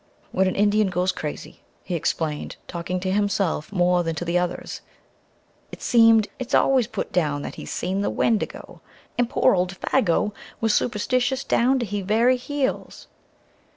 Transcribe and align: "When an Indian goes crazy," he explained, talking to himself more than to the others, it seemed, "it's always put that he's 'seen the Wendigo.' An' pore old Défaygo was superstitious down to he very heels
"When 0.31 0.47
an 0.47 0.55
Indian 0.55 0.87
goes 0.87 1.11
crazy," 1.11 1.61
he 1.83 1.93
explained, 1.93 2.55
talking 2.67 2.99
to 3.01 3.11
himself 3.11 3.71
more 3.71 4.01
than 4.03 4.15
to 4.15 4.25
the 4.25 4.35
others, 4.35 4.81
it 5.71 5.79
seemed, 5.79 6.27
"it's 6.39 6.55
always 6.55 6.87
put 6.87 7.13
that 7.13 7.53
he's 7.53 7.69
'seen 7.71 8.01
the 8.01 8.09
Wendigo.' 8.09 8.81
An' 9.19 9.27
pore 9.27 9.53
old 9.53 9.79
Défaygo 9.79 10.33
was 10.59 10.73
superstitious 10.73 11.43
down 11.43 11.77
to 11.77 11.85
he 11.85 12.01
very 12.01 12.37
heels 12.37 13.05